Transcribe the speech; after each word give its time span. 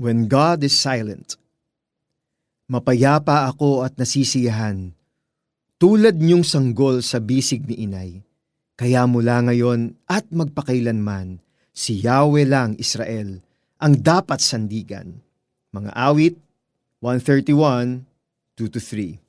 When 0.00 0.32
God 0.32 0.64
is 0.64 0.72
silent. 0.72 1.36
Mapayapa 2.72 3.52
ako 3.52 3.84
at 3.84 4.00
nasisiyahan, 4.00 4.96
tulad 5.76 6.16
niyong 6.16 6.40
sanggol 6.40 7.04
sa 7.04 7.20
bisig 7.20 7.68
ni 7.68 7.84
inay. 7.84 8.24
Kaya 8.80 9.04
mula 9.04 9.44
ngayon 9.44 9.92
at 10.08 10.24
magpakailanman, 10.32 11.44
si 11.76 12.00
Yahweh 12.00 12.48
lang 12.48 12.80
Israel 12.80 13.44
ang 13.76 14.00
dapat 14.00 14.40
sandigan. 14.40 15.20
Mga 15.76 15.92
awit 15.92 16.40
131, 17.04 18.00
2-3 18.56 19.20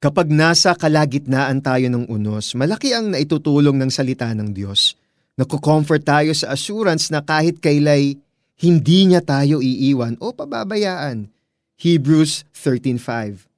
Kapag 0.00 0.28
nasa 0.32 0.72
kalagitnaan 0.72 1.60
tayo 1.60 1.88
ng 1.92 2.08
unos, 2.08 2.56
malaki 2.56 2.96
ang 2.96 3.12
naitutulong 3.12 3.76
ng 3.76 3.92
salita 3.92 4.28
ng 4.32 4.56
Diyos. 4.56 4.96
Naku-comfort 5.36 6.00
tayo 6.00 6.32
sa 6.32 6.52
assurance 6.52 7.08
na 7.12 7.24
kahit 7.24 7.60
kailay, 7.60 8.16
hindi 8.60 9.10
niya 9.10 9.22
tayo 9.24 9.58
iiwan 9.58 10.18
o 10.22 10.30
pababayaan. 10.30 11.30
Hebrews 11.74 12.46
13.5 12.54 13.50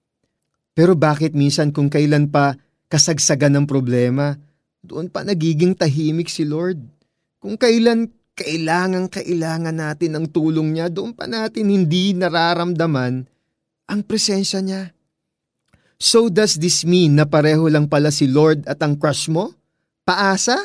Pero 0.73 0.97
bakit 0.97 1.37
minsan 1.37 1.73
kung 1.73 1.93
kailan 1.93 2.33
pa 2.33 2.57
kasagsagan 2.89 3.61
ng 3.61 3.67
problema, 3.69 4.39
doon 4.81 5.11
pa 5.11 5.27
nagiging 5.27 5.77
tahimik 5.77 6.31
si 6.31 6.47
Lord. 6.47 6.81
Kung 7.43 7.59
kailan 7.59 8.09
kailangan 8.37 9.09
kailangan 9.09 9.77
natin 9.77 10.17
ng 10.17 10.27
tulong 10.31 10.77
niya, 10.77 10.93
doon 10.93 11.17
pa 11.17 11.25
natin 11.25 11.73
hindi 11.73 12.13
nararamdaman 12.13 13.27
ang 13.87 14.01
presensya 14.05 14.61
niya. 14.61 14.93
So 15.97 16.29
does 16.29 16.61
this 16.61 16.85
mean 16.85 17.17
na 17.17 17.25
pareho 17.25 17.65
lang 17.73 17.89
pala 17.89 18.13
si 18.13 18.29
Lord 18.29 18.69
at 18.69 18.85
ang 18.85 19.01
crush 19.01 19.33
mo? 19.33 19.57
Paasa? 20.05 20.61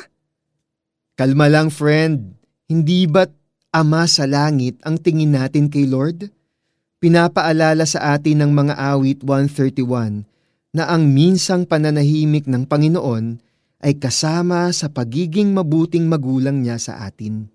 Kalma 1.16 1.48
lang 1.48 1.72
friend, 1.72 2.36
hindi 2.68 3.08
ba't 3.08 3.32
Ama 3.72 4.04
sa 4.04 4.28
langit 4.28 4.76
ang 4.84 5.00
tingin 5.00 5.32
natin 5.32 5.72
kay 5.72 5.88
Lord? 5.88 6.28
Pinapaalala 7.00 7.88
sa 7.88 8.12
atin 8.12 8.44
ng 8.44 8.52
mga 8.52 8.76
awit 8.76 9.24
131 9.24 10.28
na 10.76 10.92
ang 10.92 11.08
minsang 11.08 11.64
pananahimik 11.64 12.44
ng 12.44 12.68
Panginoon 12.68 13.40
ay 13.80 13.96
kasama 13.96 14.68
sa 14.76 14.92
pagiging 14.92 15.56
mabuting 15.56 16.04
magulang 16.04 16.60
niya 16.60 16.76
sa 16.76 17.00
atin. 17.08 17.48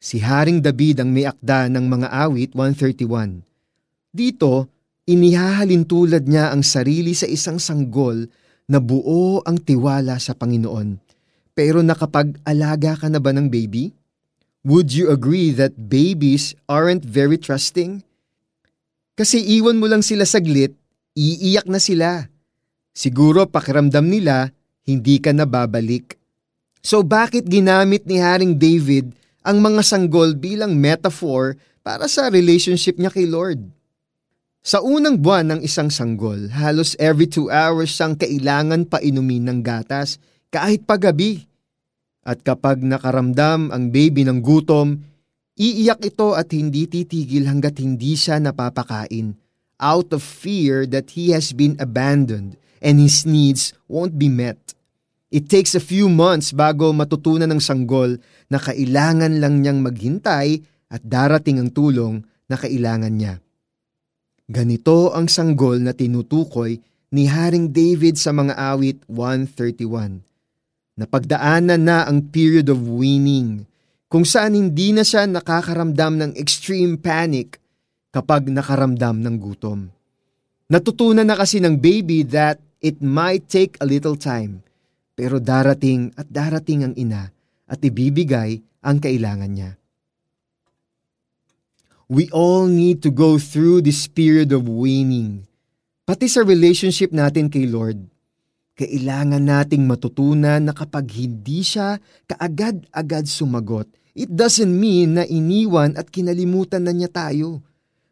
Si 0.00 0.24
Haring 0.24 0.64
David 0.64 1.04
ang 1.04 1.12
may 1.12 1.28
akda 1.28 1.68
ng 1.68 1.84
mga 1.84 2.08
awit 2.24 2.56
131. 2.56 3.44
Dito, 4.08 4.72
inihahalin 5.04 5.84
tulad 5.84 6.24
niya 6.24 6.56
ang 6.56 6.64
sarili 6.64 7.12
sa 7.12 7.28
isang 7.28 7.60
sanggol 7.60 8.24
na 8.72 8.80
buo 8.80 9.44
ang 9.44 9.60
tiwala 9.60 10.16
sa 10.16 10.32
Panginoon. 10.32 10.96
Pero 11.52 11.84
nakapag-alaga 11.84 13.04
ka 13.04 13.12
na 13.12 13.20
ba 13.20 13.36
ng 13.36 13.52
baby? 13.52 14.05
Would 14.66 14.90
you 14.90 15.14
agree 15.14 15.54
that 15.54 15.86
babies 15.86 16.58
aren't 16.66 17.06
very 17.06 17.38
trusting? 17.38 18.02
Kasi 19.14 19.38
iwan 19.38 19.78
mo 19.78 19.86
lang 19.86 20.02
sila 20.02 20.26
saglit, 20.26 20.74
iiyak 21.14 21.70
na 21.70 21.78
sila. 21.78 22.26
Siguro 22.90 23.46
pakiramdam 23.46 24.10
nila, 24.10 24.50
hindi 24.82 25.22
ka 25.22 25.30
na 25.30 25.46
babalik. 25.46 26.18
So 26.82 27.06
bakit 27.06 27.46
ginamit 27.46 28.10
ni 28.10 28.18
Haring 28.18 28.58
David 28.58 29.14
ang 29.46 29.62
mga 29.62 29.86
sanggol 29.86 30.34
bilang 30.34 30.74
metaphor 30.74 31.54
para 31.86 32.10
sa 32.10 32.26
relationship 32.26 32.98
niya 32.98 33.14
kay 33.14 33.30
Lord? 33.30 33.62
Sa 34.66 34.82
unang 34.82 35.22
buwan 35.22 35.46
ng 35.46 35.60
isang 35.62 35.94
sanggol, 35.94 36.50
halos 36.50 36.98
every 36.98 37.30
two 37.30 37.46
hours 37.54 37.94
siyang 37.94 38.18
kailangan 38.18 38.82
painumin 38.82 39.46
ng 39.46 39.62
gatas 39.62 40.18
kahit 40.50 40.82
pagabi. 40.82 41.46
At 42.26 42.42
kapag 42.42 42.82
nakaramdam 42.82 43.70
ang 43.70 43.94
baby 43.94 44.26
ng 44.26 44.42
gutom, 44.42 44.98
iiyak 45.54 46.02
ito 46.02 46.34
at 46.34 46.50
hindi 46.50 46.90
titigil 46.90 47.46
hanggat 47.46 47.78
hindi 47.78 48.18
siya 48.18 48.42
napapakain 48.42 49.38
out 49.80 50.12
of 50.12 50.24
fear 50.24 50.88
that 50.88 51.12
he 51.16 51.32
has 51.32 51.52
been 51.52 51.76
abandoned 51.78 52.56
and 52.80 53.00
his 53.00 53.24
needs 53.28 53.76
won't 53.88 54.16
be 54.16 54.28
met. 54.28 54.74
It 55.28 55.50
takes 55.50 55.74
a 55.74 55.82
few 55.82 56.08
months 56.08 56.54
bago 56.54 56.94
matutunan 56.94 57.50
ng 57.50 57.60
sanggol 57.60 58.16
na 58.48 58.58
kailangan 58.62 59.42
lang 59.42 59.60
niyang 59.60 59.82
maghintay 59.82 60.62
at 60.88 61.02
darating 61.02 61.60
ang 61.60 61.70
tulong 61.74 62.24
na 62.46 62.56
kailangan 62.56 63.10
niya. 63.10 63.42
Ganito 64.46 65.10
ang 65.10 65.26
sanggol 65.26 65.82
na 65.82 65.90
tinutukoy 65.90 66.78
ni 67.10 67.26
Haring 67.26 67.74
David 67.74 68.14
sa 68.14 68.30
mga 68.30 68.54
awit 68.54 69.02
131. 69.10 70.22
Napagdaanan 70.96 71.84
na 71.84 72.08
ang 72.08 72.24
period 72.32 72.72
of 72.72 72.80
weaning, 72.80 73.68
kung 74.08 74.24
saan 74.24 74.56
hindi 74.56 74.96
na 74.96 75.04
siya 75.04 75.28
nakakaramdam 75.28 76.16
ng 76.16 76.32
extreme 76.40 76.96
panic 76.96 77.60
kapag 78.08 78.48
nakaramdam 78.48 79.20
ng 79.20 79.36
gutom. 79.36 79.92
Natutunan 80.72 81.28
na 81.28 81.36
kasi 81.36 81.60
ng 81.60 81.76
baby 81.76 82.24
that 82.24 82.56
it 82.80 83.04
might 83.04 83.44
take 83.44 83.76
a 83.78 83.86
little 83.86 84.16
time 84.16 84.64
pero 85.16 85.36
darating 85.36 86.12
at 86.16 86.28
darating 86.32 86.84
ang 86.84 86.94
ina 86.96 87.28
at 87.68 87.80
ibibigay 87.80 88.60
ang 88.80 88.96
kailangan 88.96 89.52
niya. 89.52 89.70
We 92.06 92.30
all 92.30 92.70
need 92.70 93.02
to 93.02 93.10
go 93.10 93.36
through 93.36 93.82
this 93.82 94.06
period 94.06 94.54
of 94.54 94.70
waning. 94.70 95.44
Pati 96.06 96.30
sa 96.30 96.46
relationship 96.46 97.10
natin 97.10 97.50
kay 97.50 97.66
Lord, 97.66 97.98
kailangan 98.76 99.40
nating 99.40 99.88
matutunan 99.88 100.60
na 100.60 100.76
kapag 100.76 101.08
hindi 101.16 101.64
siya 101.64 101.96
kaagad-agad 102.28 103.24
sumagot, 103.24 103.88
it 104.12 104.28
doesn't 104.28 104.68
mean 104.68 105.16
na 105.16 105.24
iniwan 105.24 105.96
at 105.96 106.12
kinalimutan 106.12 106.84
na 106.84 106.92
niya 106.92 107.08
tayo. 107.08 107.64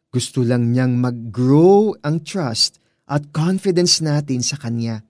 Gusto 0.08 0.41
lang 0.41 0.72
niyang 0.72 0.97
mag-grow 0.97 1.92
ang 2.00 2.25
trust 2.25 2.80
at 3.04 3.28
confidence 3.28 4.00
natin 4.00 4.41
sa 4.41 4.56
Kanya. 4.56 5.04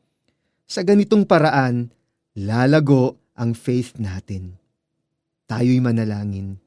Sa 0.67 0.83
ganitong 0.83 1.23
paraan, 1.23 1.95
lalago 2.35 3.31
ang 3.39 3.55
faith 3.55 3.95
natin. 4.03 4.59
Tayo'y 5.47 5.79
manalangin. 5.79 6.59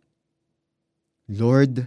Lord, 1.28 1.84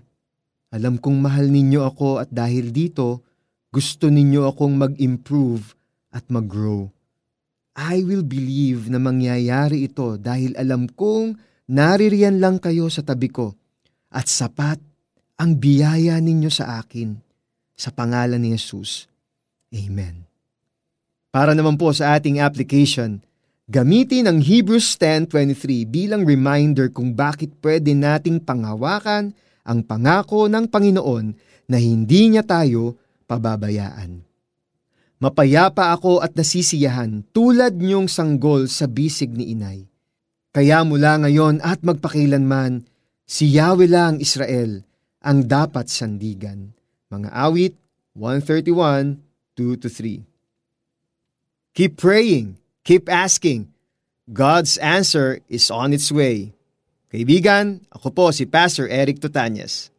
alam 0.68 1.00
kong 1.00 1.16
mahal 1.16 1.48
ninyo 1.48 1.80
ako 1.80 2.20
at 2.20 2.28
dahil 2.28 2.76
dito, 2.76 3.24
gusto 3.72 4.12
ninyo 4.12 4.44
akong 4.52 4.76
mag-improve 4.76 5.79
at 6.10 6.26
mag-grow. 6.28 6.90
I 7.74 8.02
will 8.02 8.26
believe 8.26 8.90
na 8.90 8.98
mangyayari 8.98 9.86
ito 9.86 10.18
dahil 10.18 10.58
alam 10.58 10.90
kong 10.90 11.38
naririyan 11.70 12.42
lang 12.42 12.58
kayo 12.58 12.90
sa 12.90 13.00
tabi 13.00 13.30
ko 13.30 13.54
at 14.10 14.26
sapat 14.26 14.82
ang 15.40 15.56
biyaya 15.56 16.18
ninyo 16.20 16.50
sa 16.50 16.82
akin. 16.82 17.16
Sa 17.80 17.88
pangalan 17.88 18.36
ni 18.36 18.52
Jesus. 18.52 19.08
Amen. 19.72 20.28
Para 21.32 21.56
naman 21.56 21.80
po 21.80 21.94
sa 21.96 22.18
ating 22.18 22.42
application, 22.44 23.24
gamitin 23.70 24.28
ang 24.28 24.42
Hebrews 24.42 25.00
10.23 25.00 25.88
bilang 25.88 26.28
reminder 26.28 26.92
kung 26.92 27.16
bakit 27.16 27.56
pwede 27.64 27.96
nating 27.96 28.44
panghawakan 28.44 29.32
ang 29.64 29.80
pangako 29.86 30.50
ng 30.50 30.68
Panginoon 30.68 31.26
na 31.70 31.78
hindi 31.78 32.34
niya 32.34 32.44
tayo 32.44 32.98
pababayaan. 33.30 34.29
Mapayapa 35.20 35.92
ako 35.92 36.24
at 36.24 36.32
nasisiyahan 36.32 37.20
tulad 37.36 37.76
niyong 37.76 38.08
sanggol 38.08 38.64
sa 38.72 38.88
bisig 38.88 39.36
ni 39.36 39.52
inay. 39.52 39.84
Kaya 40.48 40.80
mula 40.80 41.20
ngayon 41.20 41.60
at 41.60 41.84
magpakilanman, 41.84 42.88
si 43.28 43.52
Yahweh 43.52 43.84
lang 43.84 44.16
Israel 44.16 44.80
ang 45.20 45.44
dapat 45.44 45.92
sandigan. 45.92 46.72
Mga 47.12 47.36
awit 47.36 47.76
131, 48.16 49.20
2-3 49.60 50.24
Keep 51.76 52.00
praying. 52.00 52.56
Keep 52.82 53.12
asking. 53.12 53.68
God's 54.32 54.80
answer 54.80 55.44
is 55.52 55.68
on 55.68 55.92
its 55.92 56.08
way. 56.08 56.56
Kaibigan, 57.12 57.84
ako 57.92 58.08
po 58.08 58.24
si 58.32 58.48
Pastor 58.48 58.88
Eric 58.88 59.20
Tutanyas. 59.20 59.89